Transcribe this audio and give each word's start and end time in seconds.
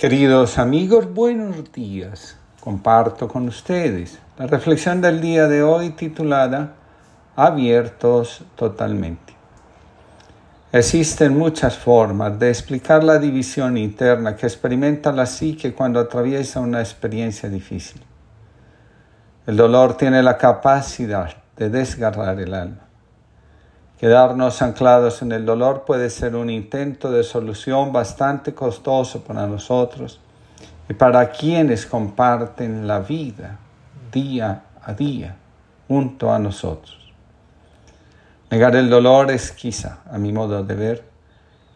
Queridos 0.00 0.56
amigos, 0.56 1.12
buenos 1.12 1.70
días. 1.72 2.34
Comparto 2.58 3.28
con 3.28 3.46
ustedes 3.48 4.18
la 4.38 4.46
reflexión 4.46 5.02
del 5.02 5.20
día 5.20 5.46
de 5.46 5.62
hoy 5.62 5.90
titulada 5.90 6.72
Abiertos 7.36 8.42
totalmente. 8.56 9.34
Existen 10.72 11.36
muchas 11.36 11.76
formas 11.76 12.38
de 12.38 12.48
explicar 12.48 13.04
la 13.04 13.18
división 13.18 13.76
interna 13.76 14.36
que 14.36 14.46
experimenta 14.46 15.12
la 15.12 15.26
psique 15.26 15.74
cuando 15.74 16.00
atraviesa 16.00 16.60
una 16.60 16.80
experiencia 16.80 17.50
difícil. 17.50 18.00
El 19.46 19.58
dolor 19.58 19.98
tiene 19.98 20.22
la 20.22 20.38
capacidad 20.38 21.30
de 21.58 21.68
desgarrar 21.68 22.40
el 22.40 22.54
alma. 22.54 22.89
Quedarnos 24.00 24.62
anclados 24.62 25.20
en 25.20 25.30
el 25.30 25.44
dolor 25.44 25.84
puede 25.84 26.08
ser 26.08 26.34
un 26.34 26.48
intento 26.48 27.10
de 27.10 27.22
solución 27.22 27.92
bastante 27.92 28.54
costoso 28.54 29.22
para 29.22 29.46
nosotros 29.46 30.18
y 30.88 30.94
para 30.94 31.28
quienes 31.28 31.84
comparten 31.84 32.86
la 32.86 33.00
vida 33.00 33.58
día 34.10 34.62
a 34.82 34.94
día 34.94 35.36
junto 35.86 36.32
a 36.32 36.38
nosotros. 36.38 37.12
Negar 38.50 38.74
el 38.74 38.88
dolor 38.88 39.30
es 39.30 39.52
quizá, 39.52 39.98
a 40.10 40.16
mi 40.16 40.32
modo 40.32 40.64
de 40.64 40.74
ver, 40.74 41.04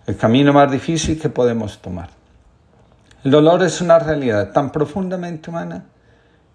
el 0.06 0.16
camino 0.16 0.54
más 0.54 0.72
difícil 0.72 1.20
que 1.20 1.28
podemos 1.28 1.76
tomar. 1.82 2.08
El 3.22 3.32
dolor 3.32 3.62
es 3.64 3.82
una 3.82 3.98
realidad 3.98 4.50
tan 4.50 4.72
profundamente 4.72 5.50
humana 5.50 5.84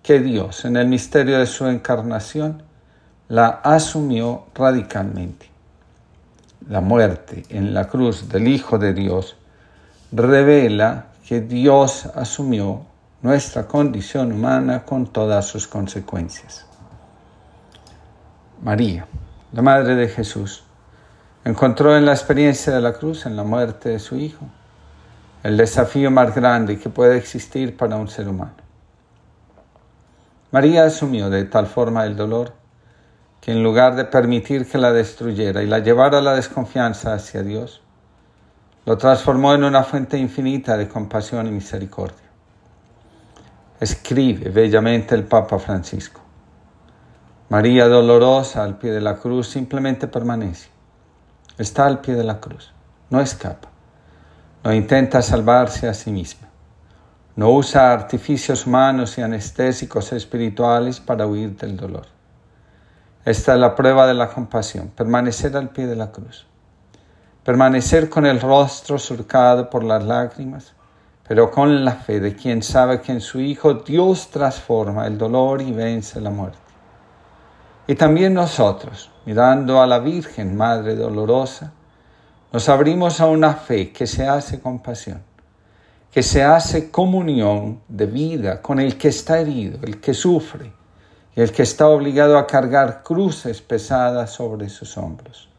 que 0.01 0.19
Dios, 0.19 0.65
en 0.65 0.77
el 0.77 0.87
misterio 0.87 1.37
de 1.37 1.45
su 1.45 1.67
encarnación, 1.67 2.63
la 3.27 3.61
asumió 3.63 4.47
radicalmente 4.55 5.48
la 6.67 6.81
muerte 6.81 7.45
en 7.49 7.73
la 7.73 7.87
cruz 7.87 8.29
del 8.29 8.47
Hijo 8.47 8.77
de 8.77 8.93
Dios, 8.93 9.37
revela 10.11 11.07
que 11.27 11.41
Dios 11.41 12.07
asumió 12.15 12.85
nuestra 13.21 13.67
condición 13.67 14.31
humana 14.31 14.83
con 14.85 15.07
todas 15.07 15.45
sus 15.45 15.67
consecuencias. 15.67 16.65
María, 18.61 19.07
la 19.51 19.61
Madre 19.61 19.95
de 19.95 20.07
Jesús, 20.07 20.63
encontró 21.45 21.95
en 21.95 22.05
la 22.05 22.13
experiencia 22.13 22.73
de 22.73 22.81
la 22.81 22.93
cruz, 22.93 23.25
en 23.25 23.35
la 23.35 23.43
muerte 23.43 23.89
de 23.89 23.99
su 23.99 24.15
Hijo, 24.15 24.45
el 25.43 25.57
desafío 25.57 26.11
más 26.11 26.35
grande 26.35 26.77
que 26.77 26.89
puede 26.89 27.17
existir 27.17 27.77
para 27.77 27.95
un 27.95 28.07
ser 28.07 28.27
humano. 28.27 28.53
María 30.51 30.85
asumió 30.85 31.29
de 31.29 31.45
tal 31.45 31.67
forma 31.67 32.05
el 32.05 32.15
dolor 32.15 32.53
que 33.41 33.51
en 33.51 33.63
lugar 33.63 33.95
de 33.95 34.05
permitir 34.05 34.67
que 34.67 34.77
la 34.77 34.91
destruyera 34.91 35.63
y 35.63 35.67
la 35.67 35.79
llevara 35.79 36.17
a 36.17 36.21
la 36.21 36.35
desconfianza 36.35 37.13
hacia 37.13 37.41
Dios, 37.41 37.81
lo 38.85 38.97
transformó 38.97 39.53
en 39.53 39.63
una 39.63 39.83
fuente 39.83 40.17
infinita 40.17 40.75
de 40.75 40.87
compasión 40.87 41.47
y 41.47 41.51
misericordia. 41.51 42.27
Escribe 43.79 44.49
bellamente 44.49 45.15
el 45.15 45.23
Papa 45.23 45.57
Francisco. 45.59 46.21
María 47.49 47.87
dolorosa 47.87 48.63
al 48.63 48.77
pie 48.77 48.91
de 48.91 49.01
la 49.01 49.15
cruz 49.15 49.47
simplemente 49.47 50.07
permanece. 50.07 50.69
Está 51.57 51.85
al 51.85 51.99
pie 51.99 52.15
de 52.15 52.23
la 52.23 52.39
cruz, 52.39 52.73
no 53.09 53.21
escapa, 53.21 53.69
no 54.63 54.73
intenta 54.73 55.21
salvarse 55.21 55.87
a 55.87 55.93
sí 55.93 56.11
misma, 56.11 56.47
no 57.35 57.51
usa 57.51 57.91
artificios 57.91 58.65
humanos 58.65 59.17
y 59.17 59.21
anestésicos 59.21 60.13
espirituales 60.13 60.99
para 60.99 61.25
huir 61.25 61.57
del 61.57 61.75
dolor 61.75 62.18
esta 63.25 63.53
es 63.53 63.59
la 63.59 63.75
prueba 63.75 64.07
de 64.07 64.13
la 64.13 64.29
compasión, 64.29 64.89
permanecer 64.95 65.55
al 65.57 65.69
pie 65.69 65.87
de 65.87 65.95
la 65.95 66.11
cruz, 66.11 66.47
permanecer 67.43 68.09
con 68.09 68.25
el 68.25 68.39
rostro 68.39 68.97
surcado 68.97 69.69
por 69.69 69.83
las 69.83 70.03
lágrimas, 70.03 70.73
pero 71.27 71.51
con 71.51 71.83
la 71.83 71.91
fe 71.91 72.21
de 72.21 72.33
quien 72.33 72.63
sabe 72.63 73.01
que 73.01 73.11
en 73.11 73.21
su 73.21 73.39
Hijo 73.39 73.73
Dios 73.73 74.29
transforma 74.29 75.05
el 75.05 75.17
dolor 75.17 75.61
y 75.61 75.71
vence 75.71 76.21
la 76.21 76.29
muerte. 76.29 76.57
Y 77.87 77.95
también 77.95 78.33
nosotros, 78.33 79.11
mirando 79.25 79.81
a 79.81 79.87
la 79.87 79.99
Virgen 79.99 80.55
Madre 80.55 80.95
Dolorosa, 80.95 81.73
nos 82.53 82.69
abrimos 82.69 83.19
a 83.19 83.27
una 83.27 83.53
fe 83.53 83.91
que 83.91 84.07
se 84.07 84.27
hace 84.27 84.59
compasión, 84.59 85.21
que 86.09 86.23
se 86.23 86.41
hace 86.41 86.89
comunión 86.89 87.81
de 87.87 88.05
vida 88.05 88.61
con 88.61 88.79
el 88.79 88.97
que 88.97 89.09
está 89.09 89.39
herido, 89.39 89.79
el 89.83 89.99
que 89.99 90.13
sufre, 90.13 90.71
el 91.35 91.51
que 91.51 91.63
está 91.63 91.87
obligado 91.87 92.37
a 92.37 92.47
cargar 92.47 93.03
cruces 93.03 93.61
pesadas 93.61 94.31
sobre 94.31 94.69
sus 94.69 94.97
hombros. 94.97 95.49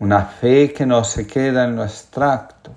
Una 0.00 0.24
fe 0.24 0.72
que 0.72 0.86
no 0.86 1.04
se 1.04 1.26
queda 1.26 1.64
en 1.64 1.76
lo 1.76 1.82
abstracto, 1.82 2.72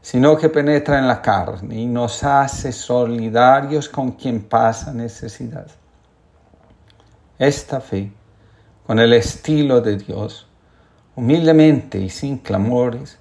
sino 0.00 0.36
que 0.36 0.48
penetra 0.48 0.98
en 0.98 1.08
la 1.08 1.20
carne 1.20 1.80
y 1.80 1.86
nos 1.86 2.22
hace 2.22 2.70
solidarios 2.70 3.88
con 3.88 4.12
quien 4.12 4.44
pasa 4.44 4.92
necesidad. 4.92 5.66
Esta 7.38 7.80
fe, 7.80 8.12
con 8.86 8.98
el 9.00 9.12
estilo 9.12 9.80
de 9.80 9.96
Dios, 9.96 10.46
humildemente 11.16 11.98
y 11.98 12.08
sin 12.08 12.38
clamores, 12.38 13.18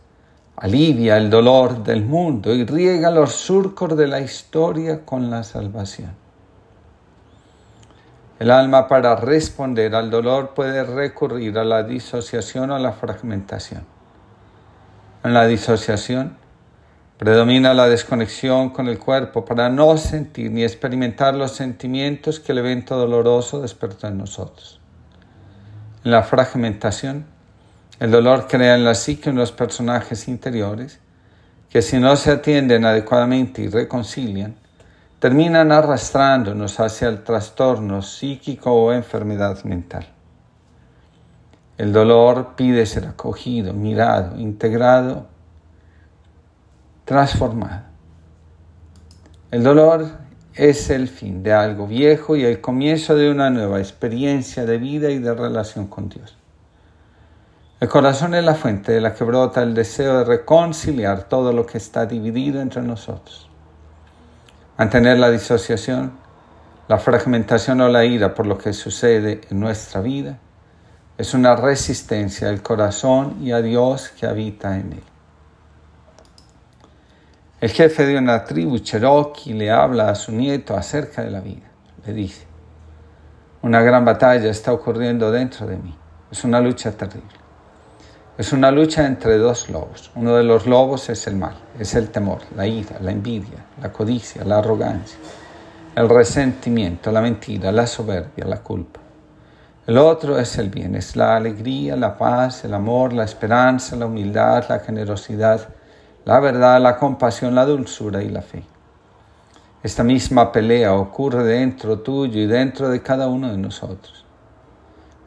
alivia 0.57 1.17
el 1.17 1.29
dolor 1.29 1.83
del 1.83 2.05
mundo 2.05 2.53
y 2.53 2.65
riega 2.65 3.09
los 3.09 3.33
surcos 3.33 3.97
de 3.97 4.07
la 4.07 4.21
historia 4.21 5.03
con 5.03 5.29
la 5.29 5.43
salvación. 5.43 6.24
El 8.37 8.51
alma 8.51 8.89
para 8.89 9.15
responder 9.15 9.95
al 9.95 10.11
dolor 10.11 10.53
puede 10.53 10.83
recurrir 10.83 11.57
a 11.57 11.63
la 11.63 11.83
disociación 11.83 12.69
o 12.71 12.79
la 12.79 12.91
fragmentación. 12.91 13.85
En 15.23 15.33
la 15.33 15.47
disociación 15.47 16.35
predomina 17.17 17.73
la 17.73 17.87
desconexión 17.87 18.71
con 18.71 18.89
el 18.89 18.99
cuerpo 18.99 19.45
para 19.45 19.69
no 19.69 19.95
sentir 19.97 20.51
ni 20.51 20.63
experimentar 20.63 21.33
los 21.33 21.51
sentimientos 21.51 22.41
que 22.41 22.51
el 22.51 22.57
evento 22.57 22.97
doloroso 22.97 23.61
despertó 23.61 24.07
en 24.07 24.17
nosotros. 24.17 24.81
En 26.03 26.11
la 26.11 26.23
fragmentación, 26.23 27.25
el 28.01 28.11
dolor 28.11 28.47
crea 28.49 28.75
en 28.75 28.83
la 28.83 28.95
psique 28.95 29.29
unos 29.29 29.53
personajes 29.53 30.27
interiores 30.27 30.99
que 31.69 31.81
si 31.81 31.99
no 31.99 32.17
se 32.17 32.31
atienden 32.31 32.83
adecuadamente 32.83 33.61
y 33.61 33.69
reconcilian, 33.69 34.55
terminan 35.25 35.71
arrastrándonos 35.71 36.79
hacia 36.79 37.07
el 37.07 37.23
trastorno 37.23 38.03
psíquico 38.03 38.71
o 38.71 38.93
enfermedad 38.93 39.63
mental. 39.63 40.05
El 41.79 41.91
dolor 41.91 42.49
pide 42.55 42.85
ser 42.85 43.07
acogido, 43.07 43.73
mirado, 43.73 44.37
integrado, 44.39 45.25
transformado. 47.05 47.85
El 49.49 49.63
dolor 49.63 50.05
es 50.53 50.91
el 50.91 51.07
fin 51.07 51.41
de 51.41 51.53
algo 51.53 51.87
viejo 51.87 52.35
y 52.35 52.45
el 52.45 52.61
comienzo 52.61 53.15
de 53.15 53.31
una 53.31 53.49
nueva 53.49 53.79
experiencia 53.79 54.63
de 54.67 54.77
vida 54.77 55.09
y 55.09 55.17
de 55.17 55.33
relación 55.33 55.87
con 55.87 56.07
Dios. 56.07 56.37
El 57.79 57.89
corazón 57.89 58.35
es 58.35 58.43
la 58.43 58.53
fuente 58.53 58.91
de 58.91 59.01
la 59.01 59.15
que 59.15 59.23
brota 59.23 59.63
el 59.63 59.73
deseo 59.73 60.19
de 60.19 60.25
reconciliar 60.25 61.23
todo 61.23 61.51
lo 61.51 61.65
que 61.65 61.79
está 61.79 62.05
dividido 62.05 62.61
entre 62.61 62.83
nosotros. 62.83 63.49
Mantener 64.77 65.17
la 65.17 65.29
disociación, 65.29 66.11
la 66.89 66.97
fragmentación 66.97 67.79
o 67.79 67.87
la 67.87 68.03
ira 68.03 68.33
por 68.33 68.45
lo 68.45 68.57
que 68.57 68.73
sucede 68.73 69.39
en 69.49 69.59
nuestra 69.61 70.01
vida 70.01 70.37
es 71.17 71.33
una 71.33 71.55
resistencia 71.55 72.49
al 72.49 72.61
corazón 72.61 73.37
y 73.41 73.53
a 73.53 73.61
Dios 73.61 74.09
que 74.09 74.25
habita 74.25 74.77
en 74.77 74.93
él. 74.93 75.03
El 77.61 77.69
jefe 77.69 78.05
de 78.05 78.17
una 78.17 78.43
tribu 78.43 78.79
cherokee 78.79 79.53
le 79.53 79.71
habla 79.71 80.09
a 80.09 80.15
su 80.15 80.33
nieto 80.33 80.75
acerca 80.75 81.23
de 81.23 81.31
la 81.31 81.39
vida. 81.39 81.67
Le 82.05 82.11
dice, 82.11 82.45
una 83.61 83.81
gran 83.81 84.03
batalla 84.03 84.49
está 84.49 84.73
ocurriendo 84.73 85.31
dentro 85.31 85.65
de 85.65 85.77
mí. 85.77 85.95
Es 86.29 86.43
una 86.43 86.59
lucha 86.59 86.91
terrible. 86.91 87.44
Es 88.37 88.51
una 88.51 88.69
lucha 88.69 89.05
entre 89.05 89.37
dos 89.37 89.69
lobos. 89.69 90.11
Uno 90.13 90.35
de 90.35 90.43
los 90.43 90.65
lobos 90.67 91.07
es 91.07 91.25
el 91.27 91.37
mal, 91.37 91.55
es 91.79 91.95
el 91.95 92.09
temor, 92.09 92.39
la 92.53 92.67
ira, 92.67 92.97
la 92.99 93.11
envidia, 93.11 93.63
la 93.81 93.93
codicia, 93.93 94.43
la 94.43 94.57
arrogancia, 94.57 95.17
el 95.95 96.09
resentimiento, 96.09 97.13
la 97.13 97.21
mentira, 97.21 97.71
la 97.71 97.87
soberbia, 97.87 98.43
la 98.43 98.57
culpa. 98.57 98.99
El 99.87 99.97
otro 99.97 100.37
es 100.37 100.57
el 100.57 100.69
bien, 100.69 100.95
es 100.95 101.15
la 101.15 101.37
alegría, 101.37 101.95
la 101.95 102.17
paz, 102.17 102.65
el 102.65 102.73
amor, 102.73 103.13
la 103.13 103.23
esperanza, 103.23 103.95
la 103.95 104.05
humildad, 104.05 104.65
la 104.67 104.79
generosidad, 104.79 105.69
la 106.25 106.41
verdad, 106.41 106.81
la 106.81 106.97
compasión, 106.97 107.55
la 107.55 107.65
dulzura 107.65 108.21
y 108.21 108.27
la 108.27 108.41
fe. 108.41 108.63
Esta 109.81 110.03
misma 110.03 110.51
pelea 110.51 110.93
ocurre 110.93 111.45
dentro 111.45 111.99
tuyo 111.99 112.41
y 112.41 112.47
dentro 112.47 112.89
de 112.89 113.01
cada 113.01 113.29
uno 113.29 113.49
de 113.49 113.57
nosotros. 113.57 114.25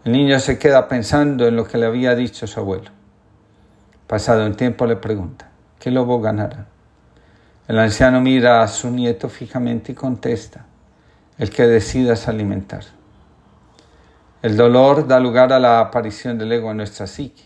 El 0.05 0.13
niño 0.13 0.39
se 0.41 0.59
queda 0.59 0.87
pensando 0.89 1.47
en 1.47 1.57
lo 1.57 1.65
que 1.65 1.79
le 1.79 1.87
había 1.87 2.15
dicho 2.15 2.47
su 2.47 2.61
abuelo. 2.61 2.98
Pasado 4.09 4.47
un 4.47 4.55
tiempo 4.55 4.87
le 4.87 4.97
pregunta, 4.97 5.51
¿qué 5.79 5.91
lobo 5.91 6.19
ganará? 6.19 6.65
El 7.69 7.79
anciano 7.79 8.23
mira 8.23 8.63
a 8.63 8.67
su 8.67 8.91
nieto 8.91 9.29
fijamente 9.29 9.93
y 9.93 9.95
contesta, 9.95 10.65
el 11.37 11.51
que 11.51 11.67
decidas 11.67 12.27
alimentar. 12.27 12.85
El 14.41 14.57
dolor 14.57 15.07
da 15.07 15.21
lugar 15.21 15.53
a 15.53 15.59
la 15.59 15.81
aparición 15.81 16.39
del 16.39 16.53
ego 16.53 16.71
en 16.71 16.79
nuestra 16.79 17.07
psique. 17.07 17.43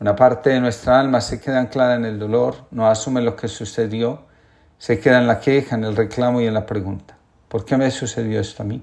Una 0.00 0.16
parte 0.16 0.50
de 0.50 0.58
nuestra 0.60 0.98
alma 0.98 1.20
se 1.20 1.40
queda 1.40 1.60
anclada 1.60 1.94
en 1.94 2.06
el 2.06 2.18
dolor, 2.18 2.56
no 2.72 2.88
asume 2.88 3.20
lo 3.20 3.36
que 3.36 3.46
sucedió 3.46 4.26
Se 4.78 4.98
queda 4.98 5.18
en 5.18 5.28
la 5.28 5.38
queja, 5.38 5.76
en 5.76 5.84
el 5.84 5.94
reclamo 5.94 6.40
y 6.40 6.46
en 6.46 6.54
la 6.54 6.66
pregunta. 6.66 7.16
¿Por 7.48 7.64
qué 7.64 7.76
me 7.76 7.88
sucedió 7.92 8.40
esto 8.40 8.64
a 8.64 8.66
mí? 8.66 8.82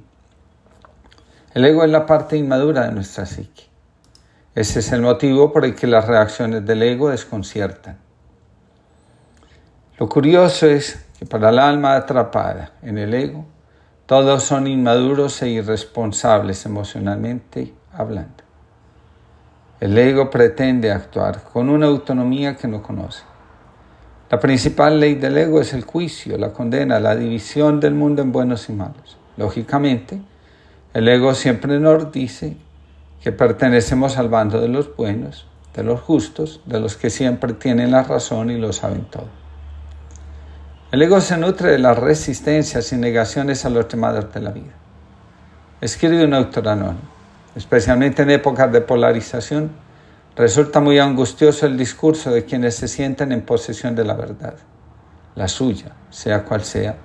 El 1.54 1.66
ego 1.66 1.84
es 1.84 1.90
la 1.90 2.06
parte 2.06 2.38
inmadura 2.38 2.86
de 2.86 2.94
nuestra 2.94 3.26
psique. 3.26 3.75
Ese 4.56 4.80
es 4.80 4.94
el 4.94 5.02
motivo 5.02 5.52
por 5.52 5.66
el 5.66 5.76
que 5.76 5.86
las 5.86 6.08
reacciones 6.08 6.66
del 6.66 6.82
ego 6.82 7.10
desconciertan. 7.10 7.98
Lo 10.00 10.08
curioso 10.08 10.66
es 10.66 11.06
que 11.20 11.26
para 11.26 11.50
el 11.50 11.60
alma 11.60 11.96
atrapada 11.96 12.72
en 12.82 12.98
el 12.98 13.14
ego, 13.14 13.46
todos 14.06 14.44
son 14.44 14.68
inmaduros 14.68 15.42
e 15.42 15.50
irresponsables 15.50 16.66
emocionalmente 16.66 17.74
hablando. 17.92 18.46
El 19.82 19.98
ego 19.98 20.30
pretende 20.30 20.90
actuar 20.90 21.44
con 21.44 21.70
una 21.70 21.88
autonomía 21.88 22.56
que 22.56 22.70
no 22.70 22.82
conoce. 22.82 23.24
La 24.30 24.40
principal 24.40 25.02
ley 25.02 25.16
del 25.16 25.38
ego 25.38 25.60
es 25.60 25.74
el 25.74 25.84
juicio, 25.84 26.38
la 26.38 26.54
condena, 26.54 27.00
la 27.02 27.16
división 27.16 27.82
del 27.82 27.94
mundo 27.94 28.22
en 28.22 28.32
buenos 28.32 28.70
y 28.70 28.74
malos. 28.74 29.18
Lógicamente, 29.36 30.22
el 30.94 31.08
ego 31.10 31.34
siempre 31.34 31.78
nos 31.78 32.10
dice 32.12 32.56
que 33.22 33.32
pertenecemos 33.32 34.18
al 34.18 34.30
bando 34.30 34.62
de 34.62 34.68
los 34.68 34.96
buenos, 34.96 35.48
de 35.74 35.84
los 35.84 36.00
justos, 36.02 36.62
de 36.66 36.80
los 36.80 36.96
que 36.96 37.10
siempre 37.10 37.54
tienen 37.54 37.92
la 37.92 38.04
razón 38.04 38.50
y 38.50 38.58
lo 38.58 38.72
saben 38.72 39.06
todo. 39.06 39.28
El 40.92 41.02
ego 41.02 41.20
se 41.20 41.36
nutre 41.38 41.72
de 41.72 41.80
las 41.80 41.98
resistencias 41.98 42.94
y 42.94 42.96
negaciones 42.96 43.66
a 43.66 43.70
los 43.70 43.88
temas 43.88 44.34
de 44.34 44.40
la 44.40 44.52
vida. 44.52 44.72
Escribe 45.82 46.24
un 46.24 46.34
autor 46.34 46.70
anónimo, 46.70 47.02
especialmente 47.56 48.22
en 48.22 48.30
épocas 48.30 48.72
de 48.72 48.82
polarización, 48.82 49.72
resulta 50.36 50.80
muy 50.80 51.00
angustioso 51.00 51.66
el 51.66 51.78
discurso 51.78 52.32
de 52.32 52.46
quienes 52.46 52.76
se 52.76 52.88
sienten 52.88 53.32
en 53.32 53.42
posesión 53.42 53.96
de 53.96 54.06
la 54.06 54.14
verdad, 54.14 54.56
la 55.36 55.48
suya, 55.48 55.92
sea 56.10 56.44
cual 56.46 56.64
sea, 56.64 56.96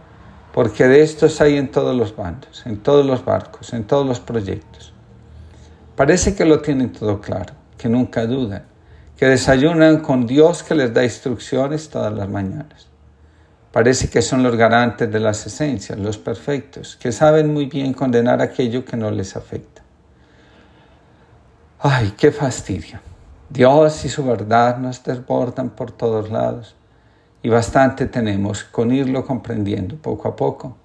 porque 0.52 0.86
de 0.86 1.02
estos 1.02 1.40
hay 1.40 1.56
en 1.56 1.70
todos 1.70 1.96
los 1.96 2.14
bandos, 2.14 2.64
en 2.66 2.78
todos 2.78 3.06
los 3.06 3.24
barcos, 3.24 3.72
en 3.72 3.84
todos 3.84 4.06
los 4.06 4.20
proyectos. 4.20 4.89
Parece 6.00 6.34
que 6.34 6.46
lo 6.46 6.62
tienen 6.62 6.92
todo 6.92 7.20
claro, 7.20 7.52
que 7.76 7.86
nunca 7.86 8.24
dudan, 8.24 8.62
que 9.18 9.26
desayunan 9.26 9.98
con 9.98 10.26
Dios 10.26 10.62
que 10.62 10.74
les 10.74 10.94
da 10.94 11.04
instrucciones 11.04 11.90
todas 11.90 12.10
las 12.10 12.26
mañanas. 12.26 12.86
Parece 13.70 14.08
que 14.08 14.22
son 14.22 14.42
los 14.42 14.56
garantes 14.56 15.12
de 15.12 15.20
las 15.20 15.46
esencias, 15.46 15.98
los 15.98 16.16
perfectos, 16.16 16.96
que 16.96 17.12
saben 17.12 17.52
muy 17.52 17.66
bien 17.66 17.92
condenar 17.92 18.40
aquello 18.40 18.82
que 18.82 18.96
no 18.96 19.10
les 19.10 19.36
afecta. 19.36 19.82
Ay, 21.80 22.14
qué 22.16 22.32
fastidio. 22.32 22.98
Dios 23.50 24.02
y 24.06 24.08
su 24.08 24.24
verdad 24.24 24.78
nos 24.78 25.04
desbordan 25.04 25.68
por 25.68 25.92
todos 25.92 26.30
lados 26.30 26.76
y 27.42 27.50
bastante 27.50 28.06
tenemos 28.06 28.64
con 28.64 28.90
irlo 28.90 29.26
comprendiendo 29.26 29.96
poco 29.96 30.28
a 30.28 30.34
poco 30.34 30.78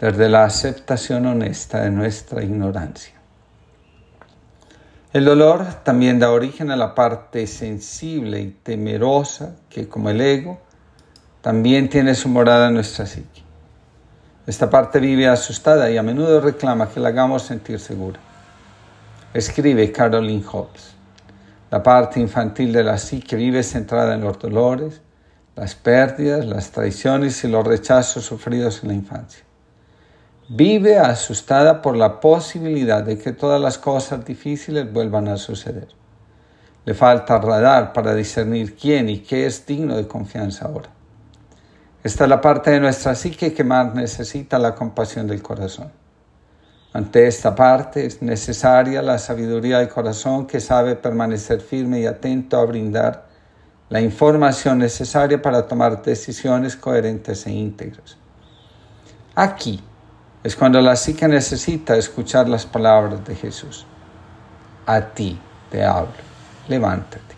desde 0.00 0.28
la 0.28 0.42
aceptación 0.42 1.26
honesta 1.26 1.82
de 1.82 1.92
nuestra 1.92 2.42
ignorancia. 2.42 3.17
El 5.10 5.24
dolor 5.24 5.64
también 5.84 6.18
da 6.18 6.30
origen 6.30 6.70
a 6.70 6.76
la 6.76 6.94
parte 6.94 7.46
sensible 7.46 8.40
y 8.42 8.50
temerosa 8.50 9.56
que 9.70 9.88
como 9.88 10.10
el 10.10 10.20
ego 10.20 10.58
también 11.40 11.88
tiene 11.88 12.14
su 12.14 12.28
morada 12.28 12.68
en 12.68 12.74
nuestra 12.74 13.06
psique. 13.06 13.42
Esta 14.46 14.68
parte 14.68 15.00
vive 15.00 15.26
asustada 15.26 15.90
y 15.90 15.96
a 15.96 16.02
menudo 16.02 16.42
reclama 16.42 16.90
que 16.90 17.00
la 17.00 17.08
hagamos 17.08 17.44
sentir 17.44 17.80
segura. 17.80 18.20
Escribe 19.32 19.90
Caroline 19.92 20.44
Hobbes. 20.44 20.94
La 21.70 21.82
parte 21.82 22.20
infantil 22.20 22.70
de 22.70 22.84
la 22.84 22.98
psique 22.98 23.34
vive 23.34 23.62
centrada 23.62 24.14
en 24.14 24.20
los 24.20 24.38
dolores, 24.38 25.00
las 25.56 25.74
pérdidas, 25.74 26.44
las 26.44 26.70
traiciones 26.70 27.42
y 27.44 27.48
los 27.48 27.66
rechazos 27.66 28.26
sufridos 28.26 28.82
en 28.82 28.88
la 28.88 28.94
infancia. 28.94 29.47
Vive 30.50 30.98
asustada 30.98 31.82
por 31.82 31.94
la 31.94 32.20
posibilidad 32.20 33.02
de 33.02 33.18
que 33.18 33.32
todas 33.32 33.60
las 33.60 33.76
cosas 33.76 34.24
difíciles 34.24 34.90
vuelvan 34.90 35.28
a 35.28 35.36
suceder. 35.36 35.88
Le 36.86 36.94
falta 36.94 37.36
radar 37.36 37.92
para 37.92 38.14
discernir 38.14 38.74
quién 38.74 39.10
y 39.10 39.18
qué 39.18 39.44
es 39.44 39.66
digno 39.66 39.94
de 39.94 40.08
confianza 40.08 40.64
ahora. 40.64 40.88
Esta 42.02 42.24
es 42.24 42.30
la 42.30 42.40
parte 42.40 42.70
de 42.70 42.80
nuestra 42.80 43.14
psique 43.14 43.52
que 43.52 43.62
más 43.62 43.94
necesita 43.94 44.58
la 44.58 44.74
compasión 44.74 45.26
del 45.26 45.42
corazón. 45.42 45.92
Ante 46.94 47.26
esta 47.26 47.54
parte 47.54 48.06
es 48.06 48.22
necesaria 48.22 49.02
la 49.02 49.18
sabiduría 49.18 49.80
del 49.80 49.90
corazón 49.90 50.46
que 50.46 50.60
sabe 50.60 50.96
permanecer 50.96 51.60
firme 51.60 52.00
y 52.00 52.06
atento 52.06 52.56
a 52.56 52.64
brindar 52.64 53.26
la 53.90 54.00
información 54.00 54.78
necesaria 54.78 55.42
para 55.42 55.66
tomar 55.66 56.02
decisiones 56.02 56.74
coherentes 56.74 57.46
e 57.46 57.50
íntegras. 57.50 58.16
Aquí 59.34 59.82
es 60.48 60.56
cuando 60.56 60.80
la 60.80 60.96
psique 60.96 61.28
necesita 61.28 61.94
escuchar 61.94 62.48
las 62.48 62.64
palabras 62.64 63.22
de 63.26 63.34
Jesús. 63.34 63.84
A 64.86 64.98
ti 65.02 65.38
te 65.70 65.84
hablo, 65.84 66.14
levántate. 66.68 67.36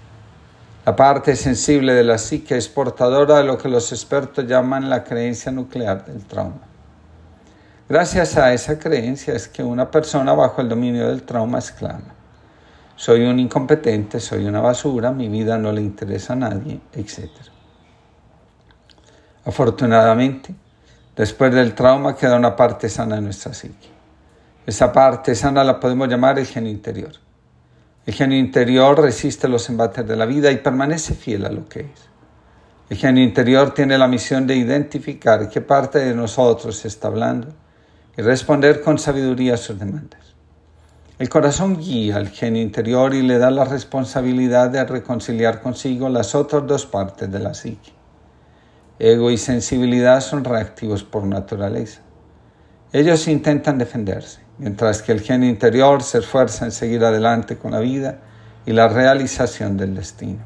La 0.86 0.94
parte 0.94 1.34
sensible 1.34 1.92
de 1.92 2.04
la 2.04 2.18
psique 2.18 2.56
es 2.56 2.68
portadora 2.68 3.38
de 3.38 3.44
lo 3.44 3.58
que 3.58 3.68
los 3.68 3.90
expertos 3.90 4.46
llaman 4.46 4.88
la 4.88 5.02
creencia 5.02 5.50
nuclear 5.50 6.04
del 6.04 6.24
trauma. 6.24 6.60
Gracias 7.88 8.36
a 8.36 8.52
esa 8.52 8.78
creencia 8.78 9.34
es 9.34 9.48
que 9.48 9.64
una 9.64 9.90
persona 9.90 10.32
bajo 10.32 10.60
el 10.60 10.68
dominio 10.68 11.08
del 11.08 11.24
trauma 11.24 11.58
exclama, 11.58 12.14
soy 12.94 13.22
un 13.22 13.40
incompetente, 13.40 14.20
soy 14.20 14.46
una 14.46 14.60
basura, 14.60 15.10
mi 15.10 15.28
vida 15.28 15.58
no 15.58 15.72
le 15.72 15.80
interesa 15.80 16.34
a 16.34 16.36
nadie, 16.36 16.80
etc. 16.92 17.28
Afortunadamente, 19.44 20.54
después 21.20 21.54
del 21.54 21.74
trauma 21.74 22.16
queda 22.16 22.38
una 22.38 22.56
parte 22.56 22.88
sana 22.88 23.18
en 23.18 23.24
nuestra 23.24 23.52
psique. 23.52 23.90
Esa 24.64 24.90
parte 24.90 25.34
sana 25.34 25.62
la 25.62 25.78
podemos 25.78 26.08
llamar 26.08 26.38
el 26.38 26.46
genio 26.46 26.70
interior. 26.70 27.12
El 28.06 28.14
genio 28.14 28.38
interior 28.38 28.98
resiste 28.98 29.46
los 29.46 29.68
embates 29.68 30.08
de 30.08 30.16
la 30.16 30.24
vida 30.24 30.50
y 30.50 30.56
permanece 30.56 31.12
fiel 31.12 31.44
a 31.44 31.50
lo 31.50 31.68
que 31.68 31.80
es. 31.80 32.08
El 32.88 32.96
genio 32.96 33.22
interior 33.22 33.74
tiene 33.74 33.98
la 33.98 34.08
misión 34.08 34.46
de 34.46 34.56
identificar 34.56 35.46
qué 35.50 35.60
parte 35.60 35.98
de 35.98 36.14
nosotros 36.14 36.86
está 36.86 37.08
hablando 37.08 37.48
y 38.16 38.22
responder 38.22 38.80
con 38.80 38.98
sabiduría 38.98 39.54
a 39.54 39.58
sus 39.58 39.78
demandas. 39.78 40.34
El 41.18 41.28
corazón 41.28 41.76
guía 41.76 42.16
al 42.16 42.30
genio 42.30 42.62
interior 42.62 43.12
y 43.14 43.20
le 43.20 43.36
da 43.36 43.50
la 43.50 43.66
responsabilidad 43.66 44.70
de 44.70 44.82
reconciliar 44.86 45.60
consigo 45.60 46.08
las 46.08 46.34
otras 46.34 46.66
dos 46.66 46.86
partes 46.86 47.30
de 47.30 47.40
la 47.40 47.52
psique. 47.52 47.99
Ego 49.02 49.30
y 49.30 49.38
sensibilidad 49.38 50.20
son 50.20 50.44
reactivos 50.44 51.04
por 51.04 51.24
naturaleza. 51.24 52.02
Ellos 52.92 53.28
intentan 53.28 53.78
defenderse, 53.78 54.40
mientras 54.58 55.00
que 55.00 55.12
el 55.12 55.22
genio 55.22 55.48
interior 55.48 56.02
se 56.02 56.18
esfuerza 56.18 56.66
en 56.66 56.70
seguir 56.70 57.02
adelante 57.02 57.56
con 57.56 57.70
la 57.70 57.80
vida 57.80 58.18
y 58.66 58.72
la 58.72 58.88
realización 58.88 59.78
del 59.78 59.94
destino. 59.94 60.40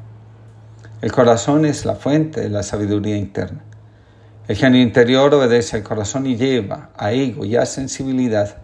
El 1.01 1.11
corazón 1.11 1.65
es 1.65 1.83
la 1.83 1.95
fuente 1.95 2.39
de 2.39 2.49
la 2.49 2.63
sabiduría 2.63 3.17
interna. 3.17 3.61
El 4.47 4.55
genio 4.55 4.81
interior 4.81 5.33
obedece 5.33 5.75
al 5.75 5.83
corazón 5.83 6.25
y 6.25 6.37
lleva 6.37 6.91
a 6.95 7.11
ego 7.11 7.43
y 7.43 7.57
a 7.57 7.65
sensibilidad 7.65 8.55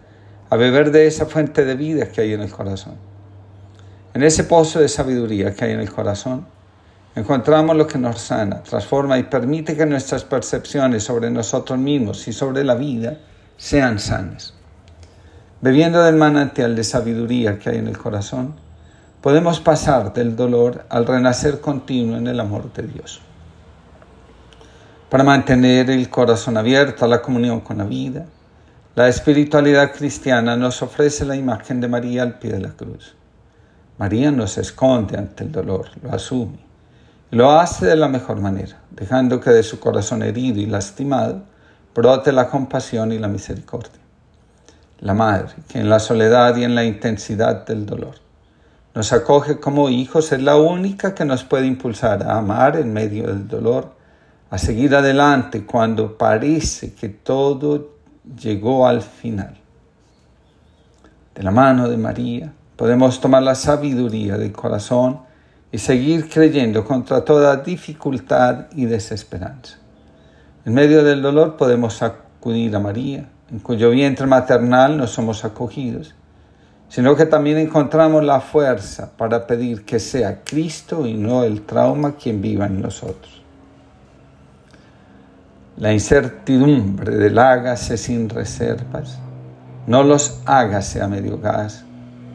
a 0.48 0.56
beber 0.56 0.90
de 0.90 1.06
esa 1.06 1.26
fuente 1.26 1.66
de 1.66 1.74
vida 1.74 2.06
que 2.06 2.22
hay 2.22 2.32
en 2.32 2.40
el 2.40 2.50
corazón. 2.50 2.94
En 4.14 4.22
ese 4.22 4.44
pozo 4.44 4.80
de 4.80 4.88
sabiduría 4.88 5.52
que 5.52 5.66
hay 5.66 5.72
en 5.72 5.80
el 5.80 5.92
corazón, 5.92 6.46
encontramos 7.14 7.76
lo 7.76 7.86
que 7.86 7.98
nos 7.98 8.20
sana, 8.20 8.62
transforma 8.62 9.18
y 9.18 9.24
permite 9.24 9.76
que 9.76 9.86
nuestras 9.86 10.24
percepciones 10.24 11.04
sobre 11.04 11.30
nosotros 11.30 11.78
mismos 11.78 12.26
y 12.28 12.32
sobre 12.32 12.64
la 12.64 12.74
vida 12.74 13.18
sean 13.56 13.98
sanas. 13.98 14.54
Bebiendo 15.60 16.02
del 16.02 16.16
manantial 16.16 16.74
de 16.74 16.84
sabiduría 16.84 17.58
que 17.58 17.70
hay 17.70 17.76
en 17.76 17.88
el 17.88 17.98
corazón, 17.98 18.54
podemos 19.20 19.60
pasar 19.60 20.12
del 20.12 20.34
dolor 20.34 20.84
al 20.88 21.06
renacer 21.06 21.60
continuo 21.60 22.16
en 22.16 22.26
el 22.26 22.40
amor 22.40 22.72
de 22.72 22.82
Dios. 22.84 23.20
Para 25.08 25.22
mantener 25.22 25.90
el 25.90 26.08
corazón 26.08 26.56
abierto 26.56 27.04
a 27.04 27.08
la 27.08 27.20
comunión 27.20 27.60
con 27.60 27.78
la 27.78 27.84
vida, 27.84 28.24
la 28.94 29.08
espiritualidad 29.08 29.92
cristiana 29.92 30.56
nos 30.56 30.82
ofrece 30.82 31.24
la 31.24 31.36
imagen 31.36 31.80
de 31.80 31.88
María 31.88 32.22
al 32.22 32.38
pie 32.38 32.52
de 32.52 32.60
la 32.60 32.70
cruz. 32.70 33.14
María 33.98 34.30
no 34.30 34.46
se 34.46 34.62
esconde 34.62 35.18
ante 35.18 35.44
el 35.44 35.52
dolor, 35.52 35.88
lo 36.02 36.12
asume 36.12 36.71
lo 37.32 37.50
hace 37.50 37.86
de 37.86 37.96
la 37.96 38.08
mejor 38.08 38.40
manera, 38.40 38.80
dejando 38.92 39.40
que 39.40 39.50
de 39.50 39.64
su 39.64 39.80
corazón 39.80 40.22
herido 40.22 40.60
y 40.60 40.66
lastimado 40.66 41.42
brote 41.94 42.30
la 42.30 42.48
compasión 42.48 43.12
y 43.12 43.18
la 43.18 43.28
misericordia 43.28 44.02
la 45.02 45.14
Madre, 45.14 45.54
que 45.68 45.80
en 45.80 45.90
la 45.90 45.98
soledad 45.98 46.56
y 46.56 46.62
en 46.62 46.76
la 46.76 46.84
intensidad 46.84 47.66
del 47.66 47.84
dolor 47.84 48.14
nos 48.94 49.12
acoge 49.12 49.58
como 49.58 49.88
hijos, 49.88 50.30
es 50.32 50.42
la 50.42 50.56
única 50.56 51.14
que 51.14 51.24
nos 51.24 51.44
puede 51.44 51.66
impulsar 51.66 52.22
a 52.22 52.38
amar 52.38 52.76
en 52.76 52.92
medio 52.92 53.26
del 53.26 53.48
dolor, 53.48 53.94
a 54.50 54.58
seguir 54.58 54.94
adelante 54.94 55.64
cuando 55.64 56.18
parece 56.18 56.92
que 56.92 57.08
todo 57.08 57.96
llegó 58.38 58.86
al 58.86 59.00
final. 59.00 59.58
De 61.34 61.42
la 61.42 61.50
mano 61.50 61.88
de 61.88 61.96
María 61.96 62.52
podemos 62.76 63.18
tomar 63.20 63.42
la 63.42 63.54
sabiduría 63.54 64.36
del 64.36 64.52
corazón 64.52 65.20
y 65.72 65.78
seguir 65.78 66.28
creyendo 66.28 66.84
contra 66.84 67.24
toda 67.24 67.56
dificultad 67.56 68.66
y 68.76 68.84
desesperanza. 68.84 69.78
En 70.66 70.74
medio 70.74 71.02
del 71.02 71.22
dolor 71.22 71.56
podemos 71.56 72.02
acudir 72.02 72.76
a 72.76 72.78
María, 72.78 73.28
en 73.50 73.58
cuyo 73.58 73.90
vientre 73.90 74.26
maternal 74.26 74.98
no 74.98 75.06
somos 75.06 75.46
acogidos, 75.46 76.14
sino 76.88 77.16
que 77.16 77.24
también 77.24 77.56
encontramos 77.56 78.22
la 78.22 78.40
fuerza 78.40 79.12
para 79.16 79.46
pedir 79.46 79.86
que 79.86 79.98
sea 79.98 80.42
Cristo 80.44 81.06
y 81.06 81.14
no 81.14 81.42
el 81.42 81.62
trauma 81.62 82.16
quien 82.16 82.42
viva 82.42 82.66
en 82.66 82.82
nosotros. 82.82 83.42
La 85.78 85.90
incertidumbre 85.90 87.16
del 87.16 87.38
hágase 87.38 87.96
sin 87.96 88.28
reservas, 88.28 89.18
no 89.86 90.02
los 90.02 90.42
hágase 90.44 91.00
a 91.00 91.08
medio 91.08 91.38
gas, 91.38 91.86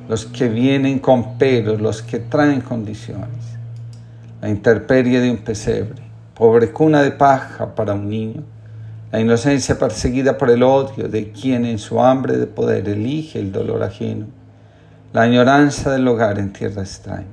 los 0.07 0.25
que 0.25 0.47
vienen 0.47 0.99
con 0.99 1.37
pelos, 1.37 1.81
los 1.81 2.01
que 2.01 2.19
traen 2.19 2.61
condiciones. 2.61 3.57
La 4.41 4.49
intemperie 4.49 5.19
de 5.19 5.31
un 5.31 5.37
pesebre, 5.37 6.01
pobre 6.33 6.71
cuna 6.71 7.01
de 7.01 7.11
paja 7.11 7.75
para 7.75 7.93
un 7.93 8.09
niño, 8.09 8.43
la 9.11 9.19
inocencia 9.19 9.77
perseguida 9.79 10.37
por 10.37 10.49
el 10.49 10.63
odio 10.63 11.07
de 11.07 11.31
quien 11.31 11.65
en 11.65 11.79
su 11.79 12.01
hambre 12.01 12.37
de 12.37 12.47
poder 12.47 12.87
elige 12.87 13.39
el 13.39 13.51
dolor 13.51 13.83
ajeno, 13.83 14.27
la 15.13 15.23
añoranza 15.23 15.91
del 15.91 16.07
hogar 16.07 16.39
en 16.39 16.53
tierra 16.53 16.83
extraña, 16.83 17.25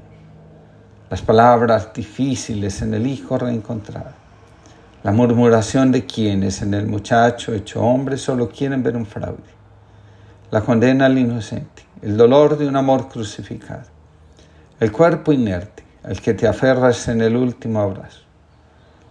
las 1.11 1.21
palabras 1.21 1.93
difíciles 1.93 2.81
en 2.83 2.95
el 2.95 3.07
hijo 3.07 3.39
reencontrado, 3.39 4.13
la 5.03 5.13
murmuración 5.13 5.93
de 5.93 6.07
quienes 6.07 6.63
en 6.63 6.75
el 6.75 6.87
muchacho 6.87 7.53
hecho 7.53 7.83
hombre 7.83 8.17
solo 8.17 8.49
quieren 8.49 8.83
ver 8.83 8.97
un 8.97 9.07
fraude, 9.07 9.53
la 10.51 10.63
condena 10.63 11.07
al 11.07 11.19
inocente, 11.19 11.84
el 12.03 12.17
dolor 12.17 12.59
de 12.59 12.67
un 12.67 12.77
amor 12.77 13.09
crucificado, 13.09 13.85
el 14.81 14.93
cuerpo 14.93 15.33
inerte 15.33 15.85
al 16.03 16.21
que 16.21 16.35
te 16.35 16.47
aferras 16.47 17.09
en 17.09 17.23
el 17.23 17.37
último 17.37 17.81
abrazo, 17.81 18.23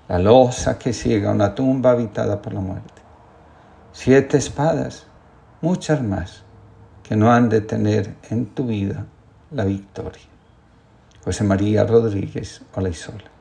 la 0.07 0.19
losa 0.19 0.77
que 0.77 0.93
ciega 0.93 1.31
una 1.31 1.55
tumba 1.55 1.91
habitada 1.91 2.41
por 2.41 2.53
la 2.53 2.59
muerte. 2.59 3.01
Siete 3.91 4.37
espadas, 4.37 5.05
muchas 5.61 6.01
más, 6.01 6.43
que 7.03 7.15
no 7.15 7.31
han 7.31 7.49
de 7.49 7.61
tener 7.61 8.15
en 8.29 8.47
tu 8.47 8.65
vida 8.65 9.05
la 9.51 9.65
victoria. 9.65 10.23
José 11.23 11.43
María 11.43 11.85
Rodríguez 11.85 12.61
Olaizola. 12.75 13.31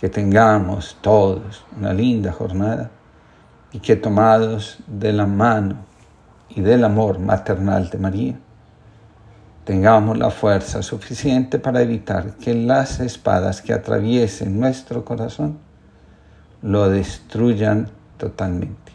Que 0.00 0.08
tengamos 0.08 0.96
todos 1.00 1.64
una 1.76 1.92
linda 1.92 2.32
jornada 2.32 2.90
y 3.72 3.80
que 3.80 3.96
tomados 3.96 4.78
de 4.86 5.12
la 5.12 5.26
mano 5.26 5.87
y 6.50 6.60
del 6.60 6.84
amor 6.84 7.18
maternal 7.18 7.90
de 7.90 7.98
María, 7.98 8.38
tengamos 9.64 10.16
la 10.16 10.30
fuerza 10.30 10.82
suficiente 10.82 11.58
para 11.58 11.82
evitar 11.82 12.36
que 12.36 12.54
las 12.54 13.00
espadas 13.00 13.60
que 13.60 13.74
atraviesen 13.74 14.58
nuestro 14.58 15.04
corazón 15.04 15.58
lo 16.62 16.88
destruyan 16.88 17.88
totalmente. 18.16 18.87